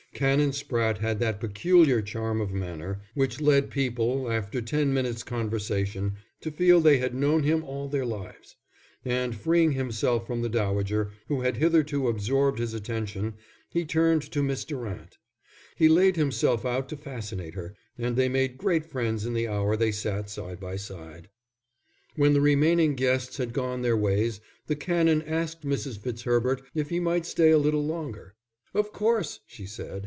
Canon 0.13 0.51
Spratte 0.51 0.97
had 0.99 1.19
that 1.19 1.39
peculiar 1.39 2.01
charm 2.01 2.41
of 2.41 2.51
manner 2.53 3.01
which 3.15 3.39
led 3.41 3.71
people, 3.71 4.29
after 4.29 4.61
ten 4.61 4.93
minutes' 4.93 5.23
conversation, 5.23 6.17
to 6.41 6.51
feel 6.51 6.79
they 6.81 6.97
had 6.99 7.15
known 7.15 7.43
him 7.43 7.63
all 7.63 7.87
their 7.87 8.05
lives; 8.05 8.57
and 9.05 9.33
freeing 9.35 9.71
himself 9.71 10.27
from 10.27 10.41
the 10.41 10.49
dowager, 10.49 11.11
who 11.29 11.41
had 11.41 11.57
hitherto 11.57 12.07
absorbed 12.09 12.59
his 12.59 12.73
attention, 12.73 13.35
he 13.69 13.83
turned 13.85 14.21
to 14.23 14.43
Miss 14.43 14.65
Durant. 14.65 15.17
He 15.77 15.87
laid 15.87 16.17
himself 16.17 16.65
out 16.65 16.89
to 16.89 16.97
fascinate 16.97 17.55
her, 17.55 17.73
and 17.97 18.15
they 18.17 18.27
made 18.29 18.57
great 18.59 18.85
friends 18.85 19.25
in 19.25 19.33
the 19.33 19.47
hour 19.47 19.75
they 19.77 19.93
sat 19.93 20.29
side 20.29 20.59
by 20.59 20.75
side. 20.75 21.29
When 22.17 22.33
the 22.33 22.41
remaining 22.41 22.93
guests 22.95 23.37
had 23.37 23.53
gone 23.53 23.81
their 23.81 23.97
ways, 23.97 24.41
the 24.67 24.75
Canon 24.75 25.21
asked 25.21 25.65
Mrs. 25.65 25.97
Fitzherbert 25.97 26.61
if 26.75 26.89
he 26.89 26.99
might 26.99 27.25
stay 27.25 27.49
a 27.49 27.57
little 27.57 27.83
longer. 27.85 28.35
"Of 28.73 28.91
course," 28.93 29.39
she 29.47 29.65
said. 29.65 29.99